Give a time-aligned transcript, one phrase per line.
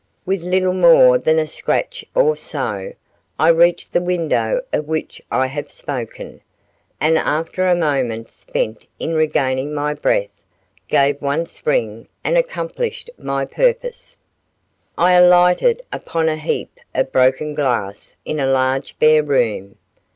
[0.25, 2.93] With little more than a scratch or so,
[3.37, 6.41] I reached the window of which I have spoken,
[6.99, 10.43] and after a moment spent in regaining my breath,
[10.87, 14.17] gave one spring and accomplished my purpose.
[14.97, 19.75] I alighted upon a heap of broken glass in a large bare room.